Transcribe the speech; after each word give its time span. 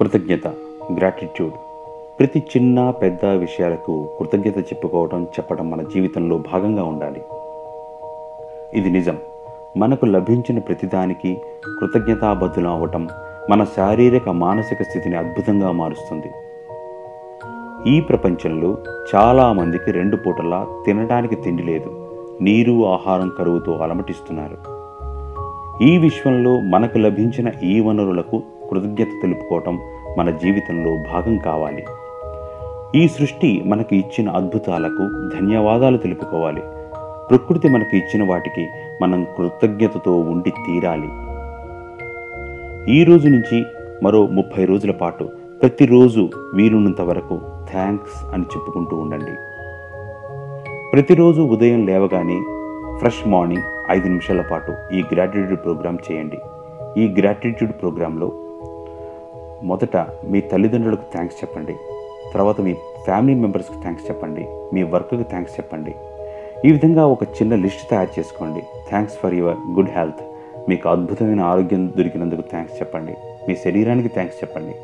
కృతజ్ఞత 0.00 0.46
గ్రాటిట్యూడ్ 0.98 1.54
ప్రతి 2.18 2.38
చిన్న 2.38 2.90
పెద్ద 2.90 3.26
విషయాలకు 3.26 4.08
కృతజ్ఞత 4.18 4.58
చెప్పుకోవడం 4.58 5.24
చెప్పడం 5.24 5.70
మన 5.70 5.82
జీవితంలో 5.82 6.38
భాగంగా 6.38 6.84
ఉండాలి. 6.84 7.22
ఇది 8.74 8.90
నిజం. 8.90 9.18
మనకు 9.76 10.06
లభించిన 10.06 10.58
ప్రతిదానికి 10.58 11.40
కృతజ్ఞతాబద్ధులు 11.80 12.68
అవ్వటం 12.68 13.08
మన 13.50 13.64
శారీరక 13.64 14.28
మానసిక 14.28 14.82
స్థితిని 14.82 15.16
అద్భుతంగా 15.16 15.70
మారుస్తుంది. 15.70 16.30
ఈ 17.90 18.00
ప్రపంచంలో 18.00 18.78
చాలామందికి 19.14 19.92
రెండు 19.92 20.16
పూటలా 20.16 20.66
తినడానికి 20.86 21.34
తిండి 21.36 21.62
లేదు. 21.62 22.08
నీరు 22.40 22.86
ఆహారం 22.86 23.32
కరువుతో 23.38 23.72
అలమటిస్తున్నారు. 23.72 24.74
ఈ 25.82 25.98
విశ్వంలో 25.98 26.60
మనకు 26.60 26.98
లభించిన 26.98 27.50
ఈ 27.62 27.80
వనరులకు 27.80 28.42
కృతజ్ఞత 28.70 29.08
తెలుపుకోవటం 29.22 29.80
మన 30.18 30.30
జీవితంలో 30.30 30.96
భాగం 31.12 31.38
కావాలి. 31.38 31.84
ఈ 32.94 33.08
సృష్టి 33.08 33.62
మనకు 33.66 33.94
ఇచ్చిన 33.94 34.28
అద్భుతాలకు 34.30 35.30
ధన్యవాదాలు 35.36 35.96
తెలుపుకోవాలి. 35.96 36.62
ప్రకృతి 37.30 37.68
మనకు 37.68 37.96
ఇచ్చిన 37.96 38.30
వాటికి 38.30 38.68
మనం 39.02 39.26
కృతజ్ఞతతో 39.38 40.18
ఉండి 40.18 40.50
తీరాలి. 40.50 41.08
ఈ 42.92 43.04
రోజు 43.04 43.28
నుంచి 43.28 43.64
మరో 44.02 44.26
ముప్పై 44.26 44.64
రోజుల 44.64 44.90
పాటు 44.90 45.28
ప్రతిరోజు 45.62 46.30
వీలున్నంత 46.54 47.00
వరకు 47.00 47.40
థ్యాంక్స్ 47.70 48.34
అని 48.34 48.42
చెప్పుకుంటూ 48.42 48.96
ఉండండి. 48.96 49.34
ప్రతిరోజు 50.92 51.42
ఉదయం 51.42 51.86
లేవగానే 51.86 52.40
ఫ్రెష్ 52.98 53.28
మార్నింగ్ 53.28 53.62
ఐదు 53.90 54.06
నిమిషాల 54.06 54.40
పాటు 54.40 54.94
ఈ 54.94 55.04
గ్రాటిట్యూడ్ 55.12 55.64
ప్రోగ్రాం 55.64 55.98
చేయండి. 56.12 56.38
ఈ 57.00 57.20
గ్రాటిట్యూడ్ 57.20 57.72
ప్రోగ్రాంలో 57.72 58.32
మొదట 59.64 59.96
మీ 60.24 60.40
తల్లిదండ్రులకు 60.40 61.02
థ్యాంక్స్ 61.12 61.44
చెప్పండి. 61.44 61.76
తర్వాత 62.34 62.60
మీ 62.60 62.74
ఫ్యామిలీ 63.04 63.40
మెంబర్స్కి 63.40 63.80
థ్యాంక్స్ 63.80 64.10
చెప్పండి. 64.10 64.48
మీ 64.72 64.82
వర్క్కి 64.82 65.22
థ్యాంక్స్ 65.22 65.54
చెప్పండి. 65.60 65.94
ఈ 66.64 66.72
విధంగా 66.72 67.06
ఒక 67.06 67.22
చిన్న 67.22 67.54
లిస్ట్ 67.54 67.90
తయారు 67.90 68.18
చేసుకోండి. 68.18 68.60
Thanks 68.88 69.16
for 69.16 69.34
your 69.34 69.56
good 69.76 69.90
health. 69.90 70.22
మీకు 70.68 70.88
అద్భుతమైన 70.88 71.40
ఆరోగ్యం 71.40 71.92
దొరికినందుకు 71.98 72.40
థ్యాంక్స్ 72.40 72.74
చెప్పండి. 72.80 73.14
మీ 73.48 73.54
శరీరానికి 73.54 74.08
థ్యాంక్స్ 74.08 74.44
చెప్పండి. 74.44 74.74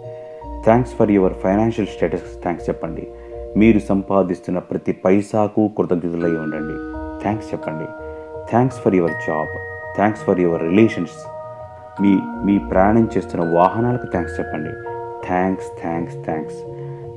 థ్యాంక్స్ 0.65 0.93
ఫర్ 0.93 1.11
యువర్ 1.11 1.35
ఫైనాన్షియల్ 1.35 1.89
స్టేటస్కి 1.89 2.43
థ్యాంక్స్ 2.43 2.69
చెప్పండి. 2.69 3.09
మీరు 3.57 3.79
సంపాదిస్తున్న 3.79 4.59
ప్రతి 4.59 4.93
పైసాకు 4.93 5.71
కృతజ్ఞతలై 5.77 6.31
ఉండండి. 6.31 6.77
థ్యాంక్స్ 7.23 7.55
చెప్పండి. 7.55 7.87
Thanks 8.51 8.79
for 8.79 8.95
your 8.95 9.13
job. 9.13 9.49
Thanks 9.97 10.23
for 10.23 10.41
your 10.41 10.63
relations. 10.63 11.40
మీ 12.03 12.13
మీ 12.47 12.59
ప్రయాణం 12.59 13.09
చేస్తున్న 13.17 13.55
వాహనాలకు 13.55 14.07
థ్యాంక్స్ 14.07 14.41
చెప్పండి. 14.41 14.71
థ్యాంక్స్ 15.27 15.67
థ్యాంక్స్ 15.83 16.17
థ్యాంక్స్ 16.27 16.61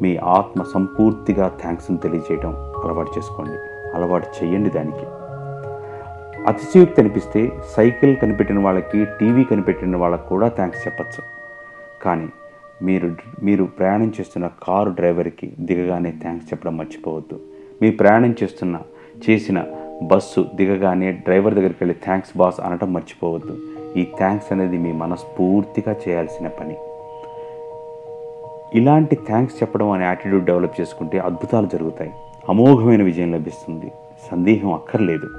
మీ 0.03 0.17
ఆత్మ 0.17 0.63
సంపూర్తిగా 0.73 1.47
థ్యాంక్స్ని 1.61 1.97
తెలియజేయడం 1.97 2.53
అలవాటు 2.83 3.11
చేసుకోండి. 3.17 3.57
అలవాటు 3.95 4.27
చేయండి 4.37 4.69
దానికి. 4.69 5.05
అతిశయోక్తి 6.47 7.01
అనిపిస్తే 7.01 7.51
సైకిల్ 7.75 8.15
కనిపెట్టిన 8.15 8.59
వాళ్ళకి 8.59 9.05
టీవీ 9.19 9.43
కనిపెట్టిన 9.43 9.97
వాళ్ళకి 9.97 10.27
కూడా 10.27 10.47
థ్యాంక్స్ 10.47 10.87
చెప్పచ్చు. 10.87 11.21
కానీ 12.01 12.27
మీరు 12.81 13.15
మీరు 13.43 13.63
ప్రయాణం 13.63 14.13
చేస్తున్న 14.19 14.49
కారు 14.63 14.89
డ్రైవర్కి 14.89 15.53
దిగగానే 15.59 16.13
థ్యాంక్స్ 16.21 16.53
చెప్పడం 16.53 16.77
మర్చిపోవద్దు. 16.77 17.39
మీ 17.81 17.91
ప్రయాణం 17.91 18.35
చేస్తున్న 18.43 18.77
చేసిన 19.29 19.63
బస్సు 20.03 20.45
దిగగానే 20.55 21.11
డ్రైవర్ 21.11 21.53
దగ్గరికి 21.53 21.79
వెళ్ళి 21.81 21.97
థ్యాంక్స్ 22.03 22.37
బాస్ 22.37 22.59
అనటం 22.59 22.93
మర్చిపోవద్దు. 22.93 23.55
ఈ 23.97 24.07
థ్యాంక్స్ 24.17 24.51
అనేది 24.51 24.77
మీ 24.77 24.91
మనస్ఫూర్తిగా 24.91 25.95
చేయాల్సిన 26.07 26.47
పని. 26.47 26.77
ఇలాంటి 28.75 29.15
థ్యాంక్స్ 29.15 29.63
చెప్పడం 29.63 29.91
అనే 29.91 30.05
యాటిట్యూడ్ 30.05 30.45
డెవలప్ 30.45 30.81
చేసుకుంటే 30.81 31.19
అద్భుతాలు 31.19 31.67
జరుగుతాయి. 31.67 32.11
అమోఘమైన 32.49 33.03
విజయం 33.03 33.33
లభిస్తుంది. 33.33 33.91
సందేహం 34.31 34.73
అక్కర్లేదు. 34.73 35.29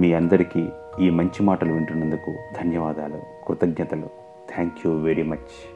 మీ 0.00 0.12
అందరికీ 0.12 0.68
ఈ 1.00 1.10
మంచి 1.10 1.42
మాటలు 1.42 1.72
వింటున్నందుకు 1.72 2.34
ధన్యవాదాలు. 2.60 3.46
కృతజ్ఞతలు. 3.48 4.06
Thank 4.54 4.86
you 4.86 4.92
very 4.92 5.22
much 5.22 5.73